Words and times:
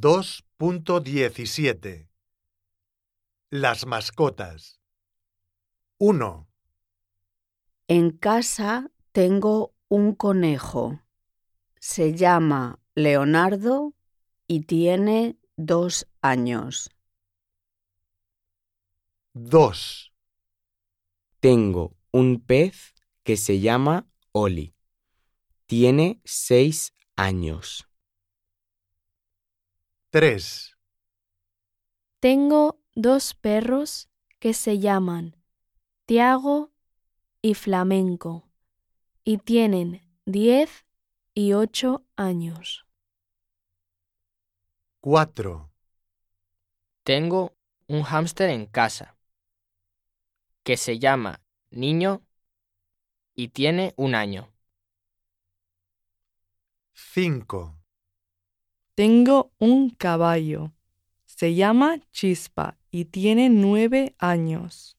2.17 0.00 2.08
Las 3.50 3.86
mascotas 3.86 4.80
1, 5.98 6.48
En 7.86 8.10
casa 8.10 8.90
tengo 9.12 9.72
un 9.88 10.16
conejo. 10.16 11.00
Se 11.78 12.14
llama 12.14 12.80
Leonardo 12.96 13.94
y 14.48 14.62
tiene 14.62 15.38
dos 15.56 16.08
años. 16.20 16.90
2, 19.34 20.12
Tengo 21.38 21.94
un 22.10 22.40
pez 22.40 22.94
que 23.22 23.36
se 23.36 23.60
llama 23.60 24.08
Oli. 24.32 24.74
Tiene 25.66 26.20
seis 26.24 26.92
años. 27.14 27.86
3, 30.14 30.78
Tengo 32.20 32.80
dos 32.94 33.34
perros 33.34 34.08
que 34.38 34.54
se 34.54 34.78
llaman 34.78 35.34
Tiago 36.06 36.70
y 37.42 37.54
Flamenco 37.54 38.48
y 39.24 39.38
tienen 39.38 40.08
10 40.24 40.86
y 41.34 41.54
8 41.54 42.06
años. 42.14 42.86
4, 45.00 45.72
Tengo 47.02 47.56
un 47.88 48.04
hámster 48.04 48.50
en 48.50 48.66
casa 48.66 49.16
que 50.62 50.76
se 50.76 51.00
llama 51.00 51.40
Niño 51.70 52.22
y 53.34 53.48
tiene 53.48 53.94
un 53.96 54.14
año. 54.14 54.54
5, 56.92 57.83
Tengo 58.94 59.50
un 59.58 59.90
caballo. 59.90 60.70
Se 61.24 61.54
llama 61.54 61.98
Chispa 62.12 62.78
y 62.92 63.06
tiene 63.06 63.48
nueve 63.48 64.14
años. 64.18 64.96